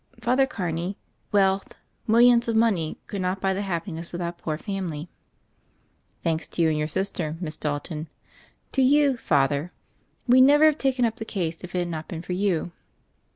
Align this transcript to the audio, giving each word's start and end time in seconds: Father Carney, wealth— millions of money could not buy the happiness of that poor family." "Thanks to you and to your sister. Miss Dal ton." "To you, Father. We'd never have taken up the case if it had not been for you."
Father 0.19 0.47
Carney, 0.47 0.97
wealth— 1.31 1.75
millions 2.07 2.47
of 2.47 2.55
money 2.55 2.97
could 3.05 3.21
not 3.21 3.39
buy 3.39 3.53
the 3.53 3.61
happiness 3.61 4.15
of 4.15 4.17
that 4.17 4.39
poor 4.39 4.57
family." 4.57 5.09
"Thanks 6.23 6.47
to 6.47 6.63
you 6.63 6.69
and 6.69 6.73
to 6.73 6.79
your 6.79 6.87
sister. 6.87 7.37
Miss 7.39 7.55
Dal 7.55 7.81
ton." 7.81 8.07
"To 8.71 8.81
you, 8.81 9.15
Father. 9.15 9.71
We'd 10.27 10.41
never 10.41 10.65
have 10.65 10.79
taken 10.79 11.05
up 11.05 11.17
the 11.17 11.23
case 11.23 11.63
if 11.63 11.75
it 11.75 11.77
had 11.77 11.87
not 11.87 12.07
been 12.07 12.23
for 12.23 12.33
you." 12.33 12.71